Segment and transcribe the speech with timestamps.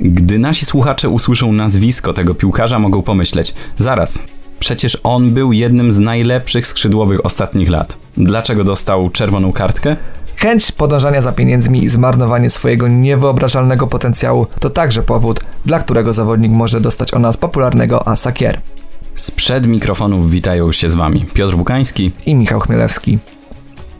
[0.00, 4.22] Gdy nasi słuchacze usłyszą nazwisko tego piłkarza, mogą pomyśleć: zaraz,
[4.58, 7.98] przecież on był jednym z najlepszych skrzydłowych ostatnich lat.
[8.16, 9.96] Dlaczego dostał czerwoną kartkę?
[10.36, 16.52] Chęć podążania za pieniędzmi i zmarnowanie swojego niewyobrażalnego potencjału to także powód, dla którego zawodnik
[16.52, 18.60] może dostać o nas popularnego Asakier.
[19.14, 23.18] Sprzed mikrofonów witają się z wami Piotr Bukański i Michał Chmielewski.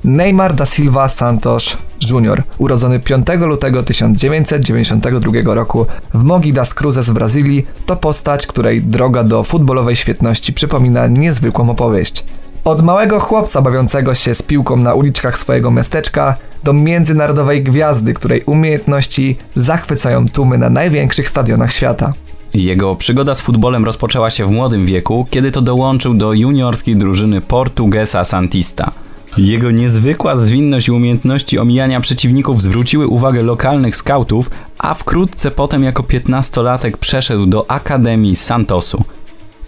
[0.04, 1.76] Neymar da Silva Santos
[2.10, 8.82] Jr., urodzony 5 lutego 1992 roku w Mogi das Cruzes w Brazylii, to postać, której
[8.82, 12.24] droga do futbolowej świetności przypomina niezwykłą opowieść.
[12.64, 18.42] Od małego chłopca bawiącego się z piłką na uliczkach swojego miasteczka do międzynarodowej gwiazdy, której
[18.46, 22.12] umiejętności zachwycają tłumy na największych stadionach świata.
[22.54, 27.40] Jego przygoda z futbolem rozpoczęła się w młodym wieku, kiedy to dołączył do juniorskiej drużyny
[27.40, 28.90] Portuguesa Santista.
[29.38, 36.02] Jego niezwykła zwinność i umiejętności omijania przeciwników zwróciły uwagę lokalnych skautów, a wkrótce potem jako
[36.02, 39.04] 15-latek przeszedł do Akademii Santosu.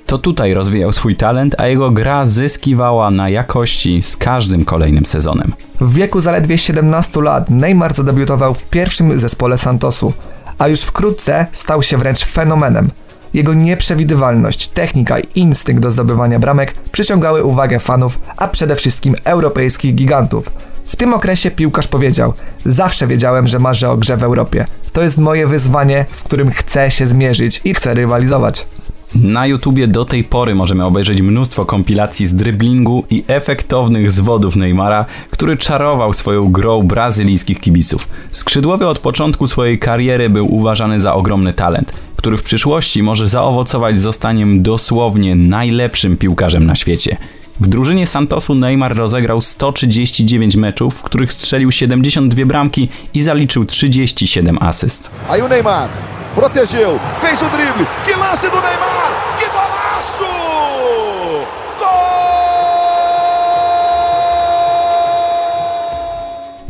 [0.07, 5.53] To tutaj rozwijał swój talent, a jego gra zyskiwała na jakości z każdym kolejnym sezonem.
[5.81, 10.13] W wieku zaledwie 17 lat Neymar zadebiutował w pierwszym zespole Santosu,
[10.59, 12.89] a już wkrótce stał się wręcz fenomenem.
[13.35, 19.95] Jego nieprzewidywalność, technika i instynkt do zdobywania bramek przyciągały uwagę fanów, a przede wszystkim europejskich
[19.95, 20.51] gigantów.
[20.87, 22.33] W tym okresie piłkarz powiedział:
[22.65, 24.65] Zawsze wiedziałem, że marzę o grze w Europie.
[24.93, 28.67] To jest moje wyzwanie, z którym chcę się zmierzyć i chcę rywalizować.
[29.15, 35.05] Na YouTubie do tej pory możemy obejrzeć mnóstwo kompilacji z dryblingu i efektownych zwodów Neymara,
[35.31, 38.09] który czarował swoją grą brazylijskich kibiców.
[38.33, 41.93] Skrzydłowy od początku swojej kariery był uważany za ogromny talent,
[42.23, 47.17] który w przyszłości może zaowocować zostaniem dosłownie najlepszym piłkarzem na świecie.
[47.61, 54.59] W drużynie Santosu Neymar rozegrał 139 meczów, w których strzelił 72 bramki i zaliczył 37
[54.61, 55.11] asyst.
[55.29, 55.89] Aí Neymar
[56.35, 59.22] protegeu, fez o drible, que lance do Neymar,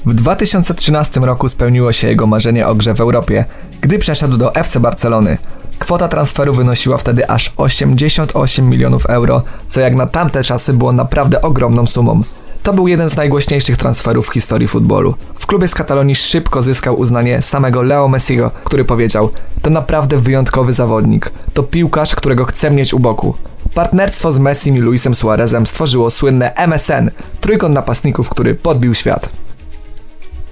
[0.06, 3.44] W 2013 roku spełniło się jego marzenie o grze w Europie,
[3.80, 5.38] gdy przeszedł do FC Barcelony.
[5.78, 11.42] Kwota transferu wynosiła wtedy aż 88 milionów euro, co jak na tamte czasy było naprawdę
[11.42, 12.22] ogromną sumą.
[12.62, 15.14] To był jeden z najgłośniejszych transferów w historii futbolu.
[15.34, 19.30] W klubie z Katalonii szybko zyskał uznanie samego Leo Messiego, który powiedział:
[19.62, 21.32] To naprawdę wyjątkowy zawodnik.
[21.54, 23.34] To piłkarz, którego chcę mieć u boku.
[23.74, 29.41] Partnerstwo z Messim i Luisem Suarezem stworzyło słynne MSN, trójkąt napastników, który podbił świat.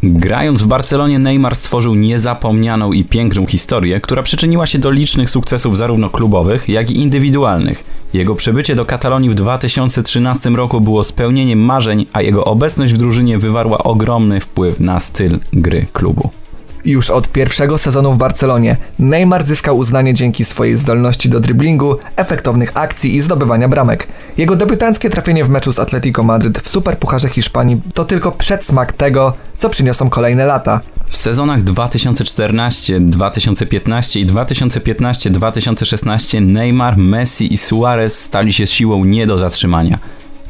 [0.02, 5.76] Grając w Barcelonie, Neymar stworzył niezapomnianą i piękną historię, która przyczyniła się do licznych sukcesów
[5.76, 7.84] zarówno klubowych, jak i indywidualnych.
[8.12, 13.38] Jego przybycie do Katalonii w 2013 roku było spełnieniem marzeń, a jego obecność w drużynie
[13.38, 16.30] wywarła ogromny wpływ na styl gry klubu.
[16.84, 22.70] Już od pierwszego sezonu w Barcelonie Neymar zyskał uznanie dzięki swojej zdolności do driblingu, efektownych
[22.74, 24.06] akcji i zdobywania bramek.
[24.36, 29.32] Jego debiutanckie trafienie w meczu z Atletico Madryt w Superpucharze Hiszpanii to tylko przedsmak tego,
[29.56, 30.80] co przyniosą kolejne lata.
[31.06, 39.38] W sezonach 2014, 2015 i 2015-2016 Neymar, Messi i Suarez stali się siłą nie do
[39.38, 39.98] zatrzymania.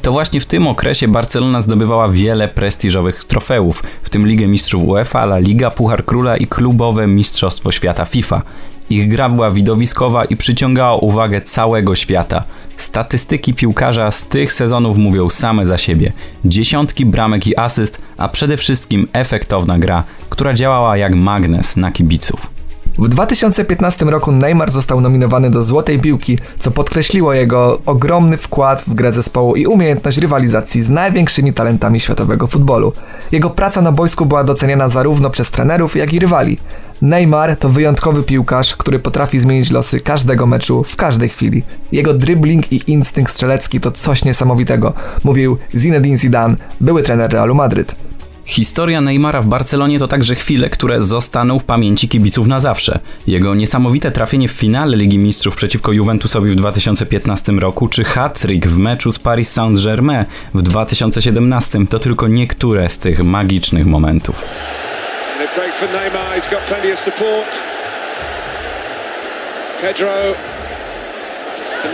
[0.02, 5.22] To właśnie w tym okresie Barcelona zdobywała wiele prestiżowych trofeów, w tym Ligę Mistrzów UEFA,
[5.22, 8.42] La Liga, Puchar Króla i klubowe Mistrzostwo Świata FIFA.
[8.90, 12.44] Ich gra była widowiskowa i przyciągała uwagę całego świata.
[12.76, 16.12] Statystyki piłkarza z tych sezonów mówią same za siebie.
[16.44, 22.59] Dziesiątki bramek i asyst, a przede wszystkim efektowna gra, która działała jak magnes na kibiców.
[23.00, 28.94] W 2015 roku Neymar został nominowany do Złotej Piłki, co podkreśliło jego ogromny wkład w
[28.94, 32.92] grę zespołu i umiejętność rywalizacji z największymi talentami światowego futbolu.
[33.32, 36.58] Jego praca na boisku była doceniana zarówno przez trenerów, jak i rywali.
[37.02, 41.62] Neymar to wyjątkowy piłkarz, który potrafi zmienić losy każdego meczu w każdej chwili.
[41.92, 44.92] Jego dribbling i instynkt strzelecki to coś niesamowitego,
[45.24, 48.09] mówił Zinedine Zidane, były trener Realu Madryt.
[48.50, 52.98] Historia Neymara w Barcelonie to także chwile, które zostaną w pamięci kibiców na zawsze.
[53.26, 58.78] Jego niesamowite trafienie w finale Ligi Mistrzów przeciwko Juventusowi w 2015 roku, czy hat-trick w
[58.78, 60.24] meczu z Paris Saint-Germain
[60.54, 64.44] w 2017 to tylko niektóre z tych magicznych momentów.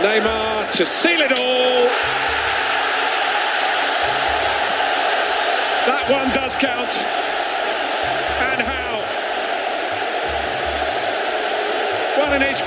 [0.03, 1.57] Neymar to seal it all.
[8.51, 9.01] And how.
[12.23, 12.57] One in each.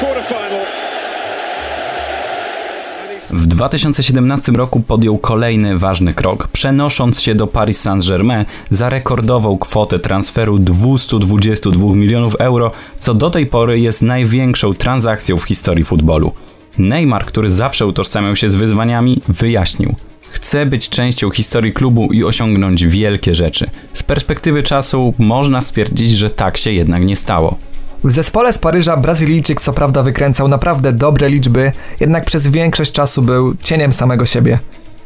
[3.33, 9.99] W 2017 roku podjął kolejny ważny krok, przenosząc się do Paris Saint-Germain za rekordową kwotę
[9.99, 16.33] transferu 222 milionów euro, co do tej pory jest największą transakcją w historii futbolu.
[16.79, 19.95] Neymar, który zawsze utożsamiał się z wyzwaniami, wyjaśnił.
[20.41, 23.71] Chce być częścią historii klubu i osiągnąć wielkie rzeczy.
[23.93, 27.57] Z perspektywy czasu można stwierdzić, że tak się jednak nie stało.
[28.05, 33.23] W zespole z Paryża Brazylijczyk co prawda wykręcał naprawdę dobre liczby, jednak przez większość czasu
[33.23, 34.59] był cieniem samego siebie.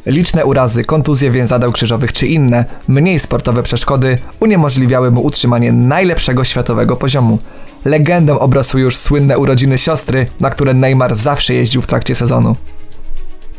[0.06, 6.96] Liczne urazy, kontuzje więzadeł krzyżowych czy inne, mniej sportowe przeszkody uniemożliwiały mu utrzymanie najlepszego światowego
[6.96, 7.38] poziomu.
[7.84, 12.56] Legendą obrosły już słynne urodziny siostry, na które Neymar zawsze jeździł w trakcie sezonu.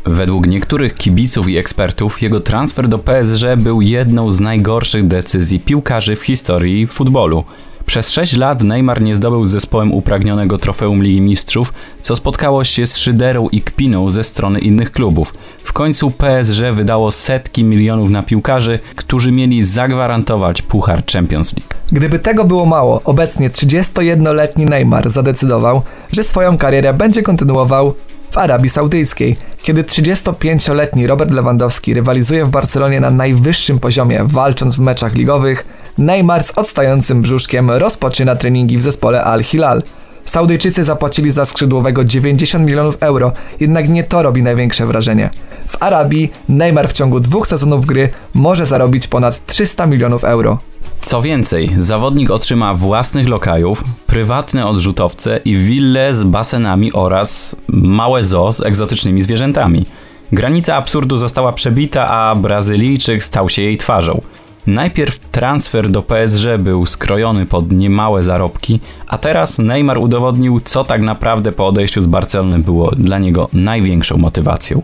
[0.06, 6.16] Według niektórych kibiców i ekspertów jego transfer do PSG był jedną z najgorszych decyzji piłkarzy
[6.16, 7.44] w historii futbolu.
[7.86, 12.86] Przez 6 lat Neymar nie zdobył z zespołem upragnionego trofeum Ligi Mistrzów, co spotkało się
[12.86, 15.34] z szyderą i kpiną ze strony innych klubów.
[15.64, 21.74] W końcu PSG wydało setki milionów na piłkarzy, którzy mieli zagwarantować puchar Champions League.
[21.92, 25.82] Gdyby tego było mało, obecnie 31-letni Neymar zadecydował,
[26.12, 27.94] że swoją karierę będzie kontynuował
[28.38, 29.36] Arabii Saudyjskiej.
[29.62, 35.66] Kiedy 35-letni Robert Lewandowski rywalizuje w Barcelonie na najwyższym poziomie, walcząc w meczach ligowych,
[35.98, 39.82] Neymar z odstającym brzuszkiem rozpoczyna treningi w zespole Al-Hilal.
[40.24, 45.30] Saudyjczycy zapłacili za skrzydłowego 90 milionów euro, jednak nie to robi największe wrażenie.
[45.68, 50.58] W Arabii Neymar w ciągu dwóch sezonów gry może zarobić ponad 300 milionów euro.
[51.00, 58.52] Co więcej, zawodnik otrzyma własnych lokajów, prywatne odrzutowce i willę z basenami oraz małe zoo
[58.52, 59.86] z egzotycznymi zwierzętami.
[60.32, 64.20] Granica absurdu została przebita, a Brazylijczyk stał się jej twarzą.
[64.66, 71.02] Najpierw transfer do PSG był skrojony pod niemałe zarobki, a teraz Neymar udowodnił, co tak
[71.02, 74.82] naprawdę po odejściu z Barcelony było dla niego największą motywacją.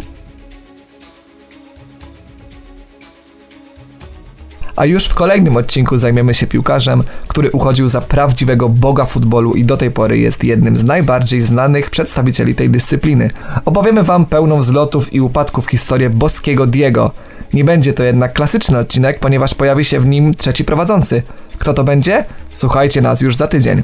[4.82, 9.64] A już w kolejnym odcinku zajmiemy się piłkarzem, który uchodził za prawdziwego boga futbolu i
[9.64, 13.31] do tej pory jest jednym z najbardziej znanych przedstawicieli tej dyscypliny.
[13.64, 17.11] Opowiemy Wam pełną zlotów i upadków historię boskiego Diego.
[17.52, 21.23] Nie będzie to jednak klasyczny odcinek, ponieważ pojawi się w nim trzeci prowadzący.
[21.58, 22.25] Kto to będzie?
[22.52, 23.82] Słuchajcie nas już za tydzień.